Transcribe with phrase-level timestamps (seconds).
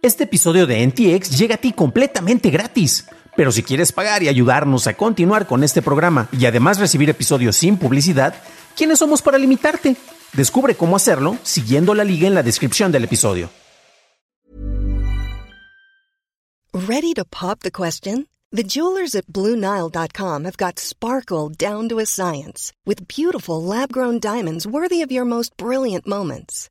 [0.00, 3.06] Este episodio de NTX llega a ti completamente gratis.
[3.36, 7.56] Pero si quieres pagar y ayudarnos a continuar con este programa y además recibir episodios
[7.56, 8.34] sin publicidad,
[8.76, 9.96] ¿quiénes somos para limitarte?
[10.34, 13.50] Descubre cómo hacerlo siguiendo la liga en la descripción del episodio.
[16.72, 18.28] Ready to pop the question?
[18.52, 24.64] The jewelers at BlueNile.com have got sparkle down to a science with beautiful lab-grown diamonds
[24.64, 26.70] worthy of your most brilliant moments.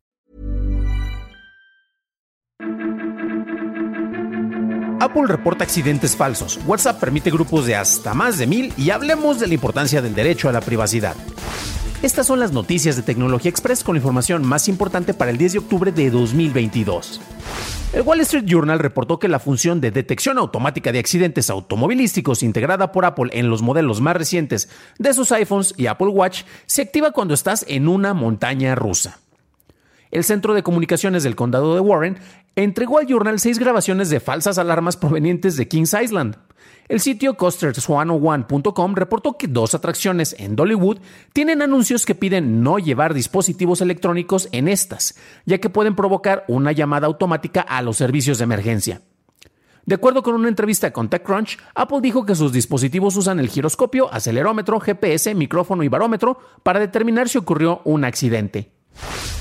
[5.01, 6.59] Apple reporta accidentes falsos.
[6.67, 10.47] WhatsApp permite grupos de hasta más de mil y hablemos de la importancia del derecho
[10.47, 11.15] a la privacidad.
[12.03, 15.53] Estas son las noticias de Tecnología Express con la información más importante para el 10
[15.53, 17.19] de octubre de 2022.
[17.93, 22.91] El Wall Street Journal reportó que la función de detección automática de accidentes automovilísticos integrada
[22.91, 27.09] por Apple en los modelos más recientes de sus iPhones y Apple Watch se activa
[27.09, 29.17] cuando estás en una montaña rusa.
[30.11, 32.19] El Centro de Comunicaciones del Condado de Warren
[32.57, 36.35] entregó al Journal seis grabaciones de falsas alarmas provenientes de Kings Island.
[36.89, 40.99] El sitio coasters101.com reportó que dos atracciones en Dollywood
[41.31, 46.73] tienen anuncios que piden no llevar dispositivos electrónicos en estas, ya que pueden provocar una
[46.73, 49.01] llamada automática a los servicios de emergencia.
[49.85, 54.13] De acuerdo con una entrevista con TechCrunch, Apple dijo que sus dispositivos usan el giroscopio,
[54.13, 58.80] acelerómetro, GPS, micrófono y barómetro para determinar si ocurrió un accidente.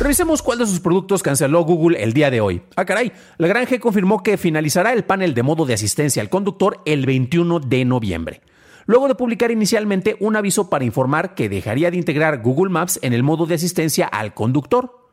[0.00, 2.62] Revisemos cuál de sus productos canceló Google el día de hoy.
[2.74, 6.30] Ah, caray, la Gran G confirmó que finalizará el panel de modo de asistencia al
[6.30, 8.40] conductor el 21 de noviembre.
[8.86, 13.12] Luego de publicar inicialmente un aviso para informar que dejaría de integrar Google Maps en
[13.12, 15.10] el modo de asistencia al conductor.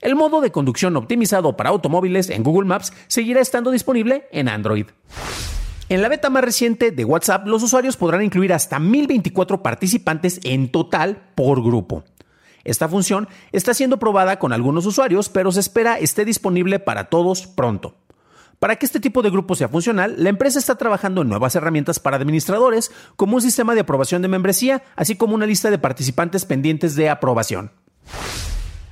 [0.00, 4.86] El modo de conducción optimizado para automóviles en Google Maps seguirá estando disponible en Android.
[5.90, 10.72] En la beta más reciente de WhatsApp, los usuarios podrán incluir hasta 1024 participantes en
[10.72, 12.04] total por grupo.
[12.64, 17.46] Esta función está siendo probada con algunos usuarios, pero se espera esté disponible para todos
[17.46, 17.96] pronto.
[18.58, 21.98] Para que este tipo de grupo sea funcional, la empresa está trabajando en nuevas herramientas
[21.98, 26.44] para administradores, como un sistema de aprobación de membresía, así como una lista de participantes
[26.44, 27.72] pendientes de aprobación.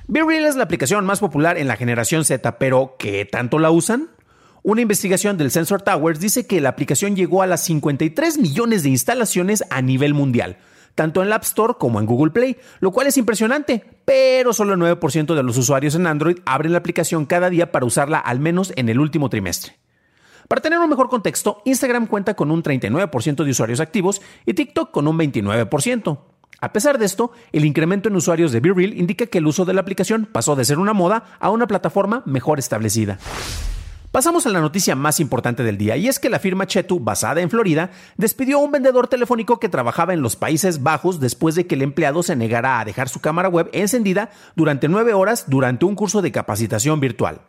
[0.07, 4.09] BeReal es la aplicación más popular en la generación Z, pero ¿qué tanto la usan?
[4.61, 8.89] Una investigación del Sensor Towers dice que la aplicación llegó a las 53 millones de
[8.89, 10.57] instalaciones a nivel mundial,
[10.95, 14.73] tanto en la App Store como en Google Play, lo cual es impresionante, pero solo
[14.73, 18.39] el 9% de los usuarios en Android abren la aplicación cada día para usarla al
[18.39, 19.77] menos en el último trimestre.
[20.47, 24.91] Para tener un mejor contexto, Instagram cuenta con un 39% de usuarios activos y TikTok
[24.91, 26.19] con un 29%.
[26.59, 29.73] A pesar de esto, el incremento en usuarios de BeReal indica que el uso de
[29.73, 33.17] la aplicación pasó de ser una moda a una plataforma mejor establecida.
[34.11, 37.39] Pasamos a la noticia más importante del día, y es que la firma Chetu, basada
[37.39, 41.65] en Florida, despidió a un vendedor telefónico que trabajaba en los Países Bajos después de
[41.65, 45.85] que el empleado se negara a dejar su cámara web encendida durante nueve horas durante
[45.85, 47.39] un curso de capacitación virtual.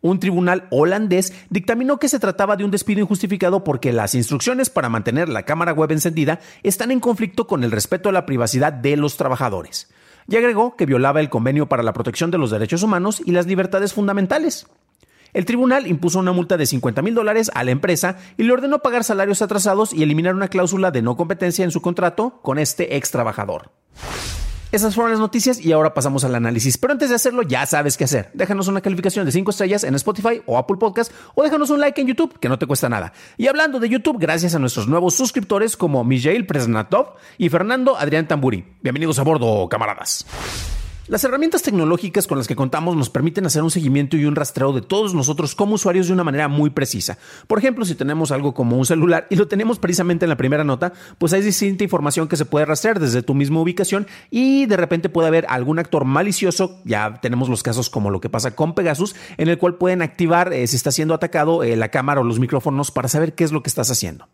[0.00, 4.88] Un tribunal holandés dictaminó que se trataba de un despido injustificado porque las instrucciones para
[4.88, 8.96] mantener la cámara web encendida están en conflicto con el respeto a la privacidad de
[8.96, 9.88] los trabajadores.
[10.26, 13.46] Y agregó que violaba el convenio para la protección de los derechos humanos y las
[13.46, 14.66] libertades fundamentales.
[15.32, 18.80] El tribunal impuso una multa de 50 mil dólares a la empresa y le ordenó
[18.80, 22.96] pagar salarios atrasados y eliminar una cláusula de no competencia en su contrato con este
[22.96, 23.70] ex trabajador.
[24.70, 26.76] Esas fueron las noticias y ahora pasamos al análisis.
[26.76, 28.30] Pero antes de hacerlo, ya sabes qué hacer.
[28.34, 31.98] Déjanos una calificación de 5 estrellas en Spotify o Apple Podcast o déjanos un like
[31.98, 33.14] en YouTube, que no te cuesta nada.
[33.38, 38.28] Y hablando de YouTube, gracias a nuestros nuevos suscriptores como Mijail Presnatov y Fernando Adrián
[38.28, 38.76] Tamburi.
[38.82, 40.26] Bienvenidos a bordo, camaradas.
[41.08, 44.74] Las herramientas tecnológicas con las que contamos nos permiten hacer un seguimiento y un rastreo
[44.74, 47.16] de todos nosotros como usuarios de una manera muy precisa.
[47.46, 50.64] Por ejemplo, si tenemos algo como un celular y lo tenemos precisamente en la primera
[50.64, 54.76] nota, pues hay distinta información que se puede rastrear desde tu misma ubicación y de
[54.76, 58.74] repente puede haber algún actor malicioso, ya tenemos los casos como lo que pasa con
[58.74, 62.24] Pegasus, en el cual pueden activar eh, si está siendo atacado eh, la cámara o
[62.24, 64.28] los micrófonos para saber qué es lo que estás haciendo.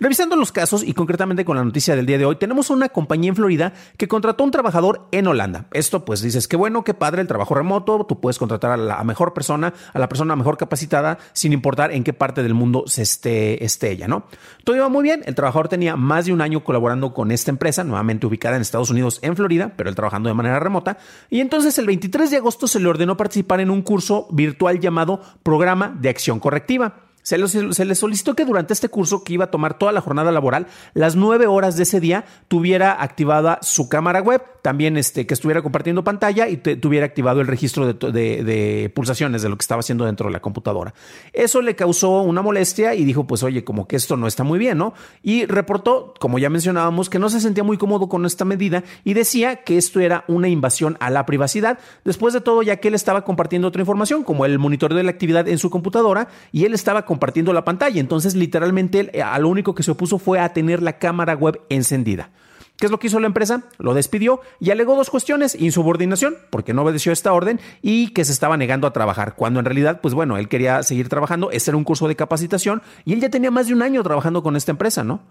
[0.00, 3.30] Revisando los casos y concretamente con la noticia del día de hoy, tenemos una compañía
[3.30, 5.66] en Florida que contrató a un trabajador en Holanda.
[5.72, 9.02] Esto pues dices, qué bueno, qué padre el trabajo remoto, tú puedes contratar a la
[9.02, 13.02] mejor persona, a la persona mejor capacitada, sin importar en qué parte del mundo se
[13.02, 14.22] esté, esté ella, ¿no?
[14.62, 17.82] Todo iba muy bien, el trabajador tenía más de un año colaborando con esta empresa,
[17.82, 20.98] nuevamente ubicada en Estados Unidos, en Florida, pero él trabajando de manera remota,
[21.28, 25.20] y entonces el 23 de agosto se le ordenó participar en un curso virtual llamado
[25.42, 27.07] Programa de Acción Correctiva.
[27.28, 30.66] Se, le solicitó que durante este curso, que iba a tomar toda la jornada laboral,
[30.94, 35.60] las nueve horas de ese día, tuviera activada su cámara web, también este, que estuviera
[35.60, 40.28] compartiendo pantalla y tuviera activado el registro de, pulsaciones de lo que estaba haciendo dentro
[40.28, 40.94] de la computadora.
[41.34, 44.58] Eso le causó una molestia y dijo, pues oye, como que esto no está muy
[44.58, 44.94] bien, ¿no?
[45.22, 49.12] Y reportó, como ya mencionábamos, que no se sentía muy cómodo con esta medida y
[49.12, 51.78] decía que esto era una invasión a la privacidad.
[52.06, 55.10] Después de todo, ya que él estaba compartiendo otra información, como el monitoreo de la
[55.10, 57.98] actividad en su computadora, y él estaba compartiendo compartiendo la pantalla.
[57.98, 61.60] Entonces, literalmente, eh, a lo único que se opuso fue a tener la cámara web
[61.68, 62.30] encendida.
[62.76, 63.64] ¿Qué es lo que hizo la empresa?
[63.78, 68.30] Lo despidió y alegó dos cuestiones, insubordinación, porque no obedeció esta orden, y que se
[68.30, 71.76] estaba negando a trabajar, cuando en realidad, pues bueno, él quería seguir trabajando, este era
[71.76, 74.70] un curso de capacitación, y él ya tenía más de un año trabajando con esta
[74.70, 75.22] empresa, ¿no?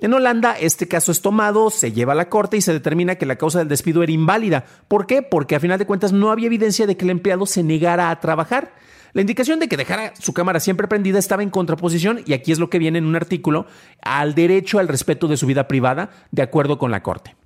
[0.00, 3.26] En Holanda, este caso es tomado, se lleva a la corte y se determina que
[3.26, 4.64] la causa del despido era inválida.
[4.86, 5.22] ¿Por qué?
[5.22, 8.20] Porque a final de cuentas no había evidencia de que el empleado se negara a
[8.20, 8.74] trabajar.
[9.12, 12.60] La indicación de que dejara su cámara siempre prendida estaba en contraposición, y aquí es
[12.60, 13.66] lo que viene en un artículo,
[14.00, 17.37] al derecho al respeto de su vida privada, de acuerdo con la Corte.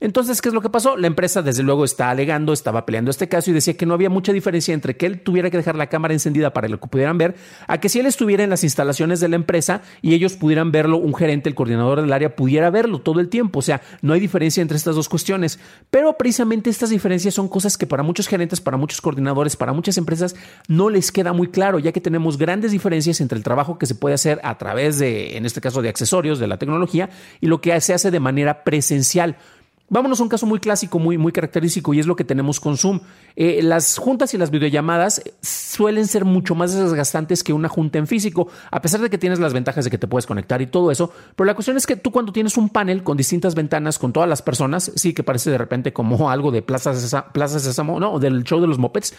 [0.00, 0.96] Entonces, ¿qué es lo que pasó?
[0.96, 4.08] La empresa, desde luego, está alegando, estaba peleando este caso y decía que no había
[4.08, 7.18] mucha diferencia entre que él tuviera que dejar la cámara encendida para que lo pudieran
[7.18, 7.36] ver,
[7.66, 10.96] a que si él estuviera en las instalaciones de la empresa y ellos pudieran verlo,
[10.96, 13.58] un gerente, el coordinador del área, pudiera verlo todo el tiempo.
[13.58, 15.58] O sea, no hay diferencia entre estas dos cuestiones.
[15.90, 19.98] Pero precisamente estas diferencias son cosas que para muchos gerentes, para muchos coordinadores, para muchas
[19.98, 20.34] empresas,
[20.66, 23.94] no les queda muy claro, ya que tenemos grandes diferencias entre el trabajo que se
[23.94, 27.10] puede hacer a través de, en este caso, de accesorios, de la tecnología,
[27.40, 29.36] y lo que se hace de manera presencial.
[29.92, 32.76] Vámonos a un caso muy clásico, muy, muy característico, y es lo que tenemos con
[32.76, 33.00] Zoom.
[33.34, 38.06] Eh, las juntas y las videollamadas suelen ser mucho más desgastantes que una junta en
[38.06, 40.92] físico, a pesar de que tienes las ventajas de que te puedes conectar y todo
[40.92, 41.12] eso.
[41.34, 44.28] Pero la cuestión es que tú cuando tienes un panel con distintas ventanas, con todas
[44.28, 47.24] las personas, sí que parece de repente como algo de plazas
[47.60, 49.12] Sésamo, no, del show de los mopeds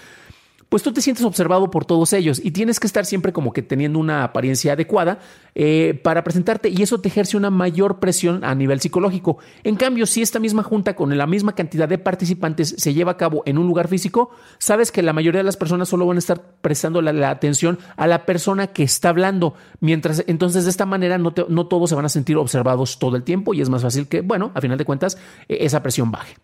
[0.72, 3.62] pues tú te sientes observado por todos ellos y tienes que estar siempre como que
[3.62, 5.20] teniendo una apariencia adecuada
[5.54, 9.38] eh, para presentarte y eso te ejerce una mayor presión a nivel psicológico.
[9.66, 13.18] En cambio, si esta misma junta con la misma cantidad de participantes se lleva a
[13.18, 16.20] cabo en un lugar físico, sabes que la mayoría de las personas solo van a
[16.20, 21.18] estar prestando la, atención a la persona que está hablando, mientras entonces de esta manera
[21.18, 24.08] no, no todos se van a sentir observados todo el tiempo y es más fácil
[24.08, 25.18] que, bueno, a final de cuentas,
[25.50, 26.38] e, esa presión baje.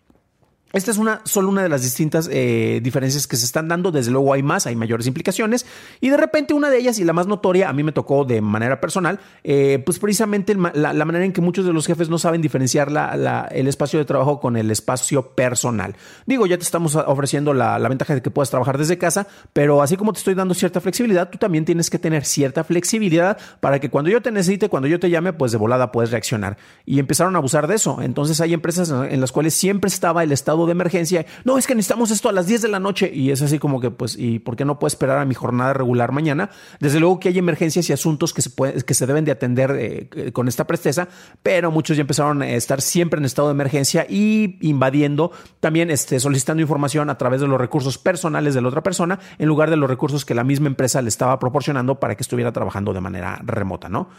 [0.73, 3.91] Esta es una, solo una de las distintas eh, diferencias que se están dando.
[3.91, 5.65] Desde luego hay más, hay mayores implicaciones.
[6.01, 8.41] Y de repente una de ellas, y la más notoria, a mí me tocó de
[8.41, 12.41] manera personal, eh, pues precisamente la, manera en que muchos de los jefes no saben
[12.41, 12.89] diferenciar
[13.51, 15.95] el espacio de trabajo con el espacio personal.
[16.25, 19.95] Digo, ya te estamos ofreciendo la, ventaja de que puedas trabajar desde casa, pero así
[19.95, 23.89] como te estoy dando cierta flexibilidad, tú también tienes que tener cierta flexibilidad para que
[23.89, 26.57] cuando yo te necesite, cuando yo te llame, pues de volada puedes reaccionar.
[26.85, 28.01] Y empezaron a abusar de eso.
[28.01, 31.25] Entonces hay empresas en las cuales siempre estaba el estado de emergencia.
[31.43, 33.11] No, es que necesitamos esto a las 10 de la noche.
[33.13, 35.73] Y es así como que, pues, ¿y por qué no puedo esperar a mi jornada
[35.73, 36.49] regular mañana?
[36.79, 38.51] Desde luego que hay emergencias y asuntos que se,
[38.85, 41.07] que se deben de atender eh, con esta presteza,
[41.43, 46.19] pero muchos ya empezaron a estar siempre en estado de emergencia y invadiendo, también este,
[46.19, 49.77] solicitando información a través de los recursos personales de la otra persona, en lugar de
[49.77, 53.39] los recursos que la misma empresa le estaba proporcionando para que estuviera trabajando de manera
[53.43, 54.09] remota, ¿no?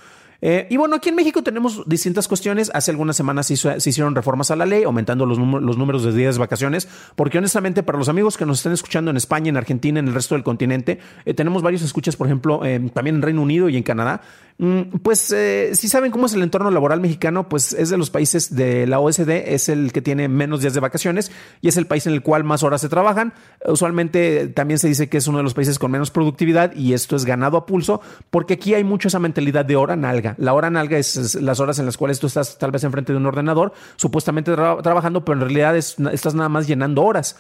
[0.41, 2.71] Eh, y bueno, aquí en México tenemos distintas cuestiones.
[2.73, 6.41] Hace algunas semanas se, hicieron reformas a la ley, aumentando los, números de días de
[6.41, 10.09] vacaciones, porque honestamente para los amigos que nos están escuchando en España, en Argentina, en
[10.09, 12.61] el resto del continente, eh, tenemos varios escuchas, por ejemplo,
[12.93, 14.23] también en Reino Unido y en Canadá,
[14.61, 18.11] Mm, pues eh, si saben cómo es el entorno laboral mexicano, pues es de los
[18.11, 21.31] países de la OSD, es el que tiene menos días de vacaciones
[21.61, 23.33] y es el país en el cual más horas se trabajan.
[23.65, 27.15] Usualmente también se dice que es uno de los países con menos productividad y esto
[27.15, 30.28] es ganado a pulso porque aquí hay mucho esa mentalidad de hora nalga.
[30.37, 33.19] La hora nalga es, las horas en las cuales tú estás tal vez enfrente de
[33.19, 37.37] un ordenador, supuestamente trabajando, pero en realidad estás nada más llenando horas.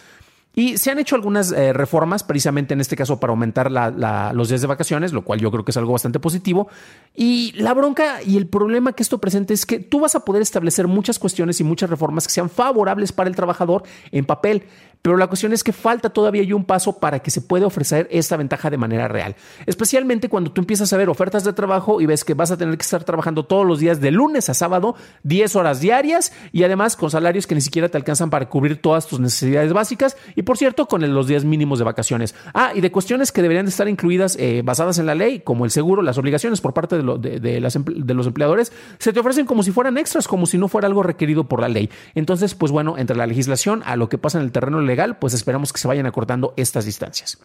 [0.59, 4.61] Y se han hecho algunas eh, reformas, precisamente en este caso para aumentar los días
[4.61, 6.67] de vacaciones, lo cual yo creo que es algo bastante positivo.
[7.15, 10.43] Y la bronca y el problema que esto presenta es que tú vas a poder
[10.43, 14.65] establecer muchas cuestiones y muchas reformas que sean favorables para el trabajador en papel,
[15.03, 18.37] pero la cuestión es que falta todavía un paso para que se pueda ofrecer esta
[18.37, 19.37] ventaja de manera real.
[19.67, 22.77] Especialmente cuando tú empiezas a ver ofertas de trabajo y ves que vas a tener
[22.77, 26.97] que estar trabajando todos los días de lunes a sábado, 10 horas diarias y además
[26.97, 30.57] con salarios que ni siquiera te alcanzan para cubrir todas tus necesidades básicas y por
[30.57, 32.35] cierto con los días mínimos de vacaciones.
[32.55, 35.65] Ah, y de cuestiones que deberían de estar incluidas eh, basadas en la ley, como
[35.65, 39.71] el seguro, las obligaciones por parte de, de los empleadores, se te ofrecen como si
[39.71, 41.91] fueran extras, como si no fuera algo requerido por la ley.
[42.15, 45.35] Entonces, pues bueno, entre la legislación a lo que pasa en el terreno legal, pues
[45.35, 47.39] esperamos que se vayan acortando estas distancias.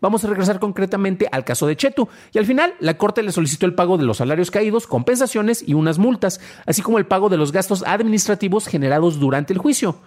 [0.00, 2.08] Vamos a regresar concretamente al caso de Chetu.
[2.32, 5.74] Y al final, la Corte le solicitó el pago de los salarios caídos, compensaciones y
[5.74, 9.98] unas multas, así como el pago de los gastos administrativos generados durante el juicio.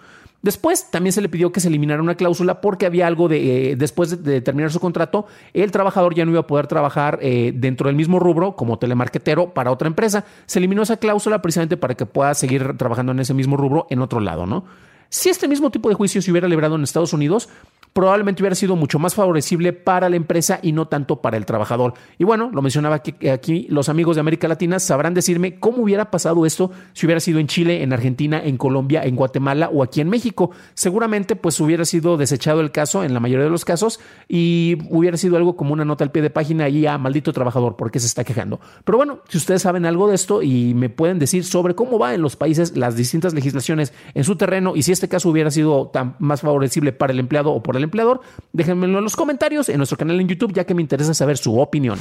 [0.42, 3.76] Después también se le pidió que se eliminara una cláusula porque había algo de, eh,
[3.76, 7.86] después de, terminar su contrato, el trabajador ya no iba a poder trabajar eh, dentro
[7.86, 10.24] del mismo rubro como telemarketero para otra empresa.
[10.46, 14.02] Se eliminó esa cláusula precisamente para que pueda seguir trabajando en ese mismo rubro en
[14.02, 14.64] otro lado, ¿no?
[15.12, 17.50] Si este mismo tipo de juicio se hubiera librado en Estados Unidos,
[17.92, 21.94] probablemente hubiera sido mucho más favorecible para la empresa y no tanto para el trabajador.
[22.18, 26.10] Y bueno, lo mencionaba aquí, aquí, los amigos de América Latina sabrán decirme cómo hubiera
[26.10, 30.00] pasado esto si hubiera sido en Chile, en Argentina, en Colombia, en Guatemala o aquí
[30.00, 30.50] en México.
[30.74, 35.16] Seguramente pues hubiera sido desechado el caso en la mayoría de los casos y hubiera
[35.16, 38.06] sido algo como una nota al pie de página y a maldito trabajador porque se
[38.06, 38.60] está quejando.
[38.84, 42.14] Pero bueno, si ustedes saben algo de esto y me pueden decir sobre cómo va
[42.14, 45.88] en los países las distintas legislaciones en su terreno y si este caso hubiera sido
[45.88, 48.20] tan más favorecible para el empleado o por el empleador,
[48.52, 51.58] déjenmelo en los comentarios en nuestro canal en YouTube, ya que me interesa saber su
[51.58, 51.98] opinión.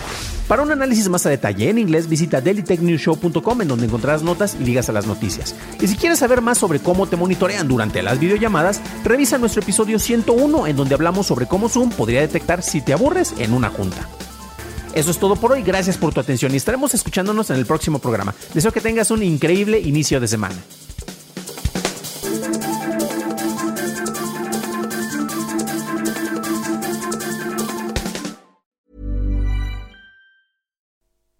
[0.47, 4.63] Para un análisis más a detalle en inglés, visita dailytechnewshow.com en donde encontrarás notas y
[4.63, 5.55] ligas a las noticias.
[5.79, 9.99] Y si quieres saber más sobre cómo te monitorean durante las videollamadas, revisa nuestro episodio
[9.99, 14.07] 101 en donde hablamos sobre cómo Zoom podría detectar si te aburres en una junta.
[14.93, 17.99] Eso es todo por hoy, gracias por tu atención y estaremos escuchándonos en el próximo
[17.99, 18.35] programa.
[18.53, 20.55] Deseo que tengas un increíble inicio de semana.